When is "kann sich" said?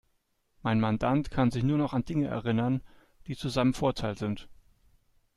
1.29-1.61